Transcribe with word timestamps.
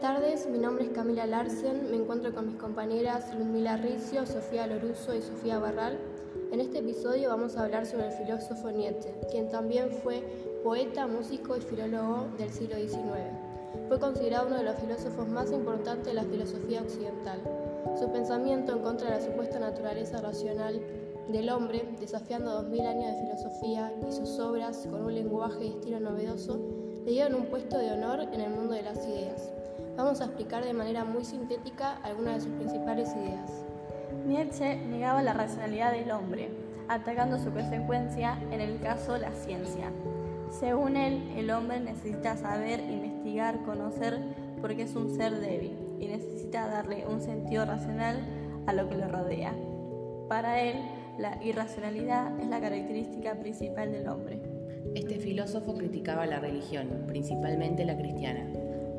tardes, 0.00 0.48
mi 0.48 0.58
nombre 0.58 0.84
es 0.84 0.90
Camila 0.90 1.26
Larsen, 1.26 1.90
me 1.90 1.96
encuentro 1.96 2.32
con 2.32 2.46
mis 2.46 2.56
compañeras 2.56 3.34
Ludmila 3.34 3.76
Ricio, 3.76 4.24
Sofía 4.26 4.66
Loruso 4.66 5.14
y 5.14 5.20
Sofía 5.20 5.58
Barral. 5.58 5.98
En 6.50 6.60
este 6.60 6.78
episodio 6.78 7.28
vamos 7.28 7.56
a 7.56 7.64
hablar 7.64 7.84
sobre 7.84 8.06
el 8.06 8.12
filósofo 8.12 8.70
Nietzsche, 8.70 9.12
quien 9.30 9.50
también 9.50 9.90
fue 9.90 10.22
poeta, 10.64 11.06
músico 11.06 11.56
y 11.56 11.60
filólogo 11.60 12.28
del 12.38 12.50
siglo 12.50 12.76
XIX. 12.76 12.98
Fue 13.88 14.00
considerado 14.00 14.46
uno 14.46 14.56
de 14.56 14.64
los 14.64 14.76
filósofos 14.76 15.28
más 15.28 15.52
importantes 15.52 16.06
de 16.06 16.14
la 16.14 16.24
filosofía 16.24 16.80
occidental. 16.80 17.40
Su 17.98 18.10
pensamiento 18.10 18.72
en 18.72 18.82
contra 18.82 19.10
de 19.10 19.16
la 19.16 19.24
supuesta 19.24 19.58
naturaleza 19.58 20.22
racional 20.22 20.80
del 21.28 21.50
hombre, 21.50 21.86
desafiando 22.00 22.52
dos 22.52 22.68
mil 22.68 22.86
años 22.86 23.12
de 23.12 23.20
filosofía 23.20 23.92
y 24.08 24.12
sus 24.12 24.38
obras 24.38 24.86
con 24.90 25.04
un 25.04 25.14
lenguaje 25.14 25.66
y 25.66 25.70
estilo 25.70 26.00
novedoso, 26.00 26.58
le 27.04 27.10
dieron 27.12 27.34
un 27.34 27.46
puesto 27.46 27.76
de 27.76 27.92
honor 27.92 28.20
en 28.32 28.40
el 28.40 28.50
mundo 28.50 28.74
de 28.74 28.82
las 28.82 29.06
ideas. 29.06 29.52
Vamos 30.08 30.22
a 30.22 30.24
explicar 30.24 30.64
de 30.64 30.72
manera 30.72 31.04
muy 31.04 31.22
sintética 31.22 31.98
algunas 32.02 32.36
de 32.36 32.40
sus 32.40 32.52
principales 32.52 33.14
ideas. 33.14 33.50
Nietzsche 34.26 34.76
negaba 34.76 35.22
la 35.22 35.34
racionalidad 35.34 35.92
del 35.92 36.10
hombre, 36.12 36.48
atacando 36.88 37.36
su 37.36 37.52
consecuencia, 37.52 38.38
en 38.50 38.62
el 38.62 38.80
caso 38.80 39.18
la 39.18 39.30
ciencia. 39.32 39.92
Según 40.50 40.96
él, 40.96 41.30
el 41.36 41.50
hombre 41.50 41.80
necesita 41.80 42.38
saber, 42.38 42.80
investigar, 42.80 43.62
conocer, 43.64 44.18
porque 44.62 44.84
es 44.84 44.94
un 44.94 45.14
ser 45.14 45.40
débil 45.40 45.76
y 46.00 46.06
necesita 46.06 46.66
darle 46.68 47.04
un 47.06 47.20
sentido 47.20 47.66
racional 47.66 48.16
a 48.66 48.72
lo 48.72 48.88
que 48.88 48.96
lo 48.96 49.08
rodea. 49.08 49.54
Para 50.26 50.62
él, 50.62 50.76
la 51.18 51.38
irracionalidad 51.44 52.40
es 52.40 52.48
la 52.48 52.62
característica 52.62 53.34
principal 53.34 53.92
del 53.92 54.08
hombre. 54.08 54.40
Este 54.94 55.18
filósofo 55.18 55.76
criticaba 55.76 56.24
la 56.24 56.40
religión, 56.40 57.04
principalmente 57.06 57.84
la 57.84 57.98
cristiana 57.98 58.46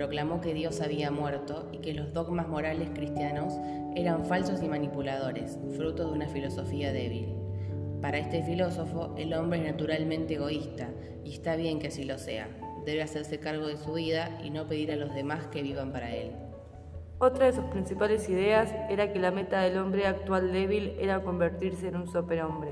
proclamó 0.00 0.40
que 0.40 0.54
Dios 0.54 0.80
había 0.80 1.10
muerto 1.10 1.68
y 1.72 1.80
que 1.80 1.92
los 1.92 2.14
dogmas 2.14 2.48
morales 2.48 2.88
cristianos 2.94 3.52
eran 3.94 4.24
falsos 4.24 4.62
y 4.62 4.66
manipuladores, 4.66 5.58
fruto 5.76 6.06
de 6.06 6.12
una 6.12 6.26
filosofía 6.26 6.90
débil. 6.90 7.34
Para 8.00 8.16
este 8.16 8.42
filósofo, 8.42 9.14
el 9.18 9.34
hombre 9.34 9.58
es 9.58 9.66
naturalmente 9.66 10.36
egoísta 10.36 10.88
y 11.22 11.34
está 11.34 11.54
bien 11.54 11.78
que 11.78 11.88
así 11.88 12.04
lo 12.04 12.16
sea. 12.16 12.48
Debe 12.86 13.02
hacerse 13.02 13.40
cargo 13.40 13.66
de 13.66 13.76
su 13.76 13.92
vida 13.92 14.38
y 14.42 14.48
no 14.48 14.66
pedir 14.66 14.90
a 14.90 14.96
los 14.96 15.14
demás 15.14 15.48
que 15.48 15.60
vivan 15.60 15.92
para 15.92 16.16
él. 16.16 16.30
Otra 17.18 17.44
de 17.44 17.52
sus 17.52 17.66
principales 17.66 18.26
ideas 18.30 18.74
era 18.88 19.12
que 19.12 19.18
la 19.18 19.32
meta 19.32 19.60
del 19.60 19.76
hombre 19.76 20.06
actual 20.06 20.50
débil 20.50 20.96
era 20.98 21.22
convertirse 21.22 21.88
en 21.88 21.96
un 21.96 22.06
superhombre. 22.06 22.70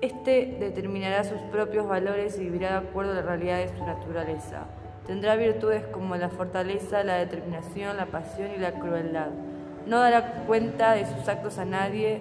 Este 0.00 0.56
determinará 0.58 1.22
sus 1.22 1.42
propios 1.52 1.86
valores 1.86 2.38
y 2.38 2.44
vivirá 2.44 2.80
de 2.80 2.88
acuerdo 2.88 3.12
a 3.12 3.16
la 3.16 3.22
realidad 3.22 3.58
de 3.58 3.68
su 3.68 3.84
naturaleza. 3.84 4.79
Tendrá 5.06 5.36
virtudes 5.36 5.84
como 5.86 6.16
la 6.16 6.28
fortaleza, 6.28 7.02
la 7.02 7.14
determinación, 7.14 7.96
la 7.96 8.06
pasión 8.06 8.50
y 8.54 8.58
la 8.58 8.72
crueldad. 8.72 9.28
No 9.86 9.98
dará 9.98 10.44
cuenta 10.46 10.92
de 10.92 11.06
sus 11.06 11.28
actos 11.28 11.58
a 11.58 11.64
nadie 11.64 12.20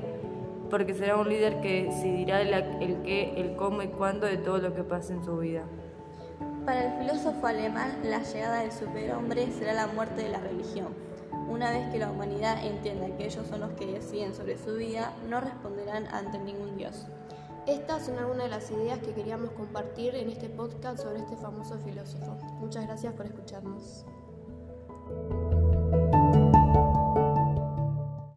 porque 0.70 0.94
será 0.94 1.18
un 1.18 1.30
líder 1.30 1.62
que 1.62 1.86
decidirá 1.86 2.42
el, 2.42 3.02
qué, 3.04 3.34
el 3.38 3.56
cómo 3.56 3.82
y 3.82 3.88
cuándo 3.88 4.28
de 4.28 4.38
todo 4.38 4.60
lo 4.60 4.74
que 4.74 4.84
pase 4.84 5.14
en 5.14 5.24
su 5.24 5.38
vida. 5.38 5.64
Para 6.66 6.86
el 6.86 7.00
filósofo 7.00 7.48
alemán, 7.48 7.98
la 8.04 8.22
llegada 8.22 8.62
del 8.62 8.72
superhombre 8.72 9.52
será 9.52 9.74
la 9.74 9.88
muerte 9.88 10.24
de 10.24 10.30
la 10.30 10.40
religión. 10.40 10.88
Una 11.50 11.72
vez 11.72 11.90
que 11.92 11.98
la 11.98 12.12
humanidad 12.12 12.64
entienda 12.64 13.18
que 13.18 13.26
ellos 13.26 13.48
son 13.48 13.62
los 13.62 13.72
que 13.72 13.88
deciden 13.88 14.36
sobre 14.36 14.58
su 14.58 14.76
vida, 14.76 15.14
no 15.28 15.42
responderán 15.42 16.06
ante 16.14 16.38
ningún 16.38 16.78
dios. 16.78 17.08
Estas 17.68 18.06
son 18.06 18.18
algunas 18.18 18.44
de 18.46 18.50
las 18.50 18.72
ideas 18.72 19.00
que 19.00 19.14
queríamos 19.14 19.52
compartir 19.52 20.16
en 20.16 20.30
este 20.30 20.50
podcast 20.50 21.02
sobre 21.02 21.20
este 21.20 21.36
famoso 21.38 21.78
filósofo. 21.80 22.38
Muchas 22.60 22.86
gracias 22.86 23.14
por 23.14 23.26
escucharnos. 23.26 24.06